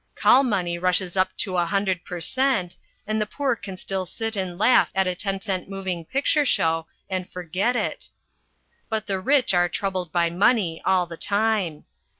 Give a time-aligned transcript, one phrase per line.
[0.15, 4.35] Call money rushes up to a hundred per cent, and the poor can still sit
[4.35, 8.09] and laugh at a ten cent moving picture show and forget it.
[8.89, 11.85] But the rich are troubled by money all the time.